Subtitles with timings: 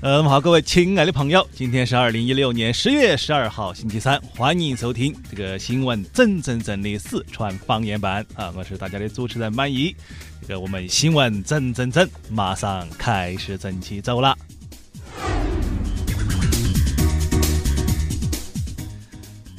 [0.00, 8.54] 呃，那么好，各位亲爱的朋友，今天是二零一六年十月十二号，星期三，欢迎收听这个新闻真真正的四川方言版啊！
[8.56, 9.92] 我是大家的主持人满意。
[10.40, 14.38] 这个我们新闻真真正马上开始正起走了。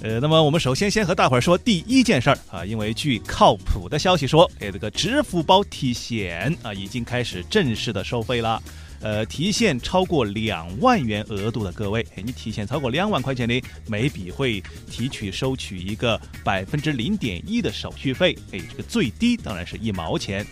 [0.02, 8.64] 呃，那么我们首先先和大伙儿说第一件事儿啊，因为据靠谱的消息说，哎，这个支付宝提现啊已经开始正式的收费了。
[9.02, 20.46] 呃，提现超过两万元额度的各位，哎，你提现超过两万块钱的，每笔会提取收取一个百分之零点一的手续费，哎，这个最低当然是一毛钱。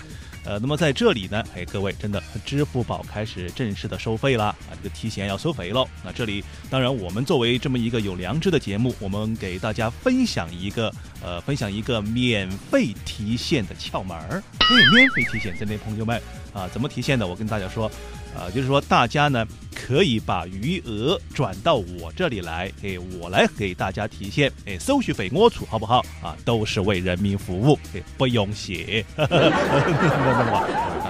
[0.45, 5.85] 呃，那么在这里呢，哎，各位真的，支付宝开始正式的收费了啊，这个提现要收费喽。
[6.05, 10.89] 那这里当然，我们作为这么一个有良知的节目，我们给大家分享一个，
[11.21, 14.41] 呃，分享一个免费提现的窍门儿。
[14.59, 16.21] 哎，免费提现，这类朋友们
[16.53, 17.27] 啊，怎么提现的？
[17.27, 17.91] 我跟大家说。
[18.37, 19.43] 啊，就是说大家呢
[19.73, 26.05] 可以把余额转到我这里来，哎，我来给大家提现，哎，手续费我出，好不好？
[26.21, 29.03] 啊，都是为人民服务，哎，不用谢。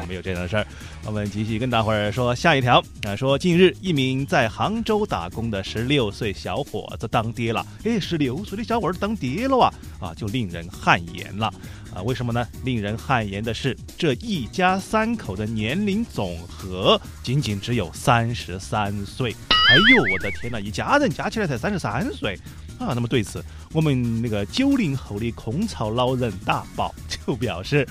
[0.08, 0.66] 没有这样的事儿。
[1.06, 11.52] 我们继续跟大伙儿说下一条啊，说近日一名在杭州打工的十六岁小伙子当爹了，哎，十六岁的小伙儿当爹了啊，啊，就令人汗颜了。
[11.94, 12.46] 啊，为什么呢？
[12.64, 19.32] 令人汗颜的是，这一家三口的年龄总和仅仅只有三十三岁。
[19.32, 20.60] 哎呦，我的天哪！
[20.60, 22.38] 一家人加起来才三十三岁
[22.78, 22.94] 啊！
[22.94, 27.88] 那么对此，我们那个九零后的空巢老人大宝就表示。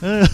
[0.00, 0.28] 嗯，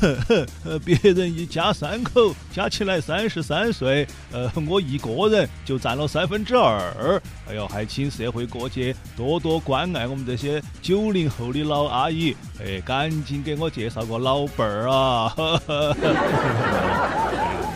[0.64, 7.22] 呃，别人一家三口加起来三十三岁，呃，我一个人就占了三分之二。
[7.48, 15.33] 哎呦，还请社会各界多多关爱我们这些九零后的老阿姨，哎，赶紧给我介绍个老伴儿啊！
[15.62, 15.74] 怎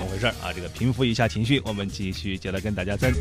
[0.00, 0.52] 么回事啊？
[0.54, 3.12] 这个平复一下情绪，我们继续接着跟大家争。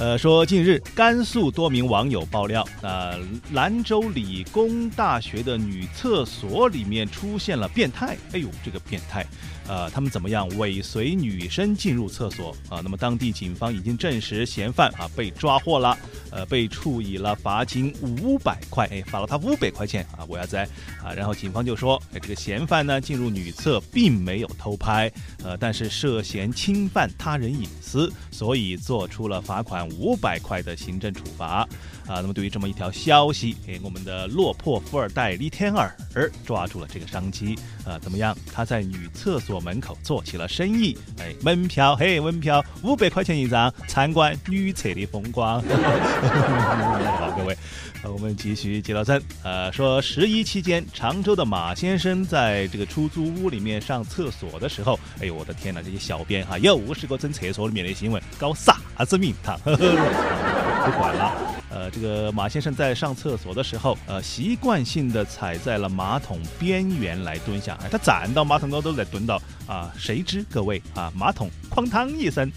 [0.00, 3.14] 呃，说近日甘肃多名网友爆料，啊，
[3.52, 8.16] 兰州理工大学的女厕所里面出现了变态。
[8.32, 9.24] 哎呦，这个变态！
[9.68, 12.80] 呃，他们怎么样尾随女生进入厕所啊？
[12.82, 15.96] 那么当地警方已经证实嫌犯啊被抓获了，
[16.30, 20.26] 呃，被处以了罚金五百块，哎，罚了他五百块钱啊！
[20.28, 20.68] 我要在
[21.02, 25.10] 啊，然后警方就说，哎，这个嫌犯呢进入女厕并没有偷拍，
[25.42, 31.66] 呃，但是涉嫌侵犯他人隐私，所以做出了罚款五百块的行政处罚。
[32.06, 35.96] 啊，那么对于这么一条消息，哎，我们的落魄富二代李天儿
[36.44, 38.36] 抓住了这个商机，啊，怎么样？
[38.52, 45.62] 他在女厕所门口做起了生意，哎，门票，嘿，门票五百块钱一张，参观女厕的风光。
[45.72, 47.56] 好，各位，
[48.04, 59.58] 我们继续接到真，呃，说十一期间，常州的马先生在这个出租屋里面上厕所的时候，哎呦，我的天哪，这些小编哈，又是个整厕所里面的新闻，搞啥子名堂？
[60.84, 61.32] 不管了。
[61.70, 67.76] 呃，这个马先生在上厕所的时候，呃，习惯性的踩在了马桶边缘来蹲下。
[67.82, 72.50] 哎，他站到马桶高头来蹲到啊，谁知各位啊，马桶哐当一声。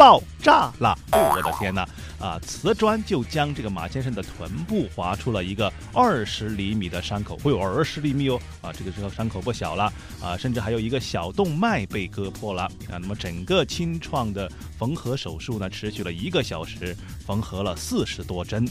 [0.00, 0.98] 爆炸了！
[1.12, 1.86] 我的天哪！
[2.18, 8.40] 啊，瓷砖就将这个马先生的臀部划出了一个二十厘米的伤口，会有二十厘米哦！
[8.62, 12.96] 啊，这个时候伤口不小了啊，甚至还有一个小动脉被割破了啊。
[12.98, 16.96] 那么整个清创的缝合手术呢，持续了一个小时，
[17.26, 18.66] 缝合了四十多针。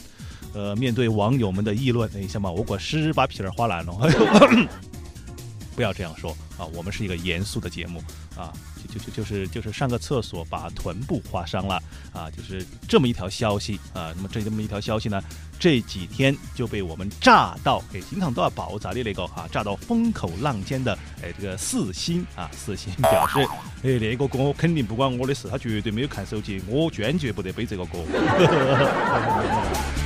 [0.52, 3.94] 呃，面对网友们的议论，等一下嘛，我果实把皮儿划烂了。
[5.76, 8.02] 不要这样说啊，我们是一个严肃的节目
[8.36, 8.52] 啊。
[8.82, 11.82] 就就就就是就是上个厕所把臀部划伤了
[12.14, 14.10] 啊，就是这么一条消息啊。
[14.16, 15.22] 那么这这么一条消息呢，
[15.58, 23.38] 这几天就被我们炸到，哎，经常都要爆炸的那个哈，炸到风口浪尖的哎这个四星啊，四星表示，
[23.82, 27.98] 哎那个歌肯定不关我的事，他绝对没有看手机，我坚决不得背这个歌。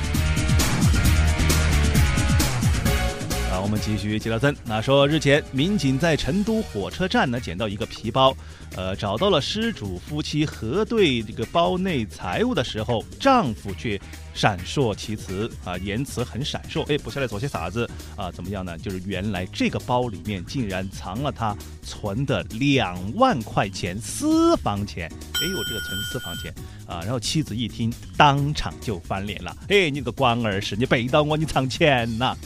[3.85, 8.35] 继续接到森，那说日前民警在成都火车站呢捡到一个皮包，
[8.75, 14.01] 呃，找到了失主夫妻核对这个包内财物的时候，丈夫却。
[14.35, 16.83] 闪烁其词啊，言辞很闪烁。
[16.93, 18.29] 哎，不晓得做些啥子啊？
[18.31, 18.77] 怎么样呢？
[18.77, 25.09] 就是原来这个包里面竟然藏了他存的两万块钱私房钱。
[25.09, 26.53] 哎呦，这个存私房钱
[26.85, 26.99] 啊！
[27.01, 29.55] 然后妻子一听，当场就翻脸了。
[29.69, 32.35] 哎，你个官儿是，你背到我，你藏钱呐！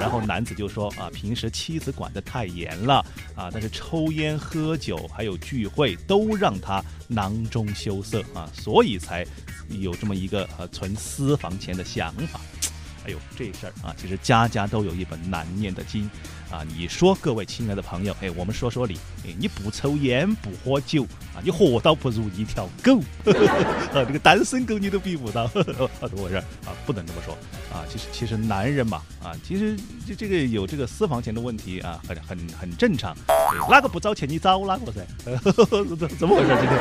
[0.00, 3.04] 然后男子就说啊，平时妻子管得太严了
[3.34, 9.24] 啊，但是抽烟喝酒还有聚会都让他囊中羞涩啊，所以才
[9.68, 12.40] 有这么一个呃存私房钱的想法。
[13.04, 16.08] 哎呦，这事儿啊，其实家家都有一本难念的经
[16.50, 16.62] 啊。
[16.76, 18.94] 你说，各位亲爱的朋友，哎，我们说说你，
[19.24, 21.02] 哎，你不抽烟不喝酒
[21.34, 22.98] 啊，你活倒不如一条狗
[23.92, 24.04] 啊！
[24.06, 25.46] 这个单身狗你都比不到，
[26.00, 26.70] 怎么回事啊？
[26.86, 27.34] 不能这么说
[27.72, 27.84] 啊。
[27.90, 29.76] 其实，其实男人嘛，啊，其实
[30.06, 33.16] 这这个有这个私房钱的问题啊，很很很正常。
[33.68, 35.04] 哪个不找钱，你找哪个噻？
[35.98, 36.48] 怎怎么回事？
[36.48, 36.78] 今天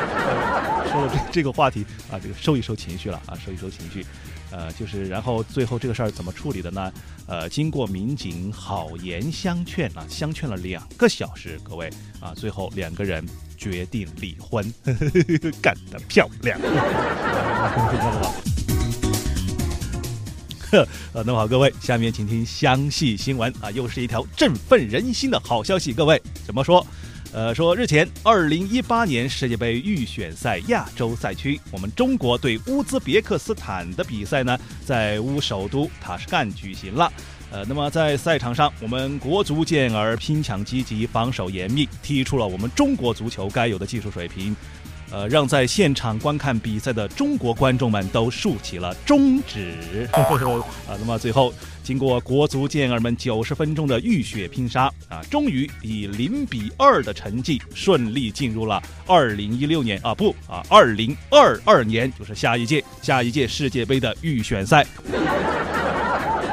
[0.91, 4.05] 说了这这个话题啊，这个收一收情绪了啊，收一收情绪。
[4.51, 6.91] 呃，就是然后最后这个事儿怎么处理的呢？
[7.25, 11.89] 呃，经过民警好言相劝啊，相劝了两个小时，各位
[12.19, 13.25] 啊，最后两个人
[13.57, 14.63] 决定离婚，
[15.61, 16.59] 干得漂亮！
[20.71, 26.85] 呵， 呃，那么好，各位，下面请听详细新闻啊，又是一条振奋人心的好消息，各位怎么说？
[27.33, 37.09] 呃，说日前，二零一八年世界杯预选赛亚洲赛区，我们中国对乌兹别克斯坦的比赛呢，在乌首都塔什干举行了。
[37.49, 44.53] 呃，那么在赛场上，我们国足健儿拼抢积极，防守严密，踢出了我们中国足球该有的技术水平。
[45.11, 50.07] 呃，让在现场观看比赛的中国观众们都竖起了中指。
[50.13, 51.53] 啊，那么最后，
[51.83, 64.85] 经过国足健儿们九十分钟的浴血拼杀，啊，终于以零比二的成绩顺利进入了二零一六年啊不啊二零二二年，就是下一届下一届世界杯的预选赛。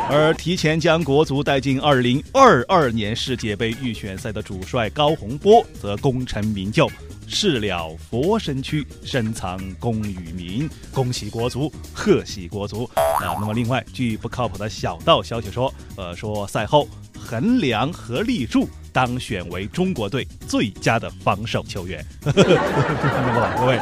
[0.11, 6.91] 而提前将国足带进二零二二年世界杯预选赛的主帅高洪波则功成名就。
[7.27, 10.69] 事了佛身躯，深藏功与名。
[10.95, 13.03] 恭喜国足，贺喜国足啊！
[13.21, 22.03] 那么，另外，据不靠谱的小道消息说，呃，说赛后横梁和立柱当选为中国队最佳的防守球员。
[22.25, 23.77] 各位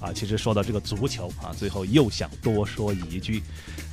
[0.00, 3.40] 啊，其实说到这个足球啊，最后又想多说一句，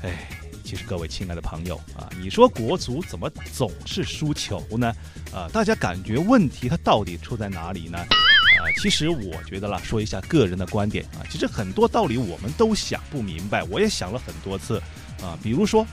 [0.02, 0.28] 哎，
[0.66, 4.92] 其实各位亲爱的朋友啊，你说国足怎么总是输球呢？
[5.32, 8.00] 啊，大家感觉问题它到底出在哪里呢？
[8.00, 14.82] 啊，其实我觉得啦，说一下个人的观点啊，其实很多道理我们都想不明白，我也想了很多次
[15.22, 15.38] 啊。
[15.44, 15.86] 比如说，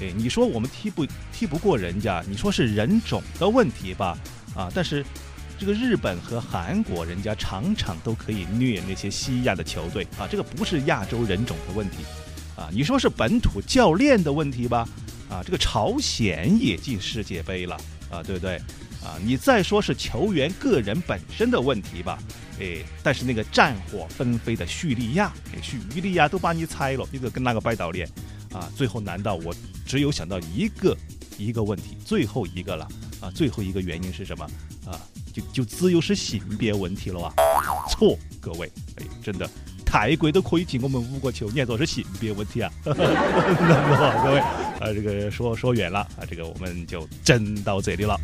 [0.00, 4.16] 哎，你说我们踢不踢不过人家，你说是人种的问题吧？
[4.54, 5.04] 啊，但是
[5.58, 11.96] 这个日本和韩国人家场场都可以虐那些西亚的球队啊，这个不是亚洲人种的问题
[12.60, 12.68] 啊。
[12.72, 14.86] 你说是本土教练的问题吧？
[15.30, 17.76] 啊，这个朝鲜也进世界杯了
[18.10, 18.56] 啊，对不对？
[19.02, 22.18] 啊，你再说是球员个人本身的问题吧，
[22.60, 28.06] 哎，但是那个战火纷飞的叙利亚，叙利亚都把你拆了，一个跟那个拜倒脸，
[28.52, 29.54] 啊，最后难道我
[29.86, 30.94] 只有想到一个
[31.38, 32.86] 一个问题，最后一个了，
[33.20, 34.44] 啊，最后一个原因是什么？
[34.84, 35.00] 啊，
[35.32, 37.32] 就就只有是性别问题了吧？
[37.88, 39.48] 错，各位，哎，真的，
[39.90, 42.70] 泰国都可以进我们五个球，你还说是性别问题啊？
[42.84, 48.16] 那么各位，啊，这个说说远了，啊，这个我们就整到这里了。